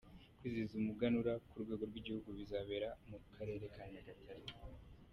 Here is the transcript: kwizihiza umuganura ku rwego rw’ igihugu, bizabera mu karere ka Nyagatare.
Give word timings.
kwizihiza 0.37 0.73
umuganura 0.77 1.33
ku 1.49 1.55
rwego 1.63 1.83
rw’ 1.89 1.95
igihugu, 2.01 2.27
bizabera 2.37 2.89
mu 3.09 3.17
karere 3.35 3.65
ka 3.75 3.83
Nyagatare. 3.91 4.45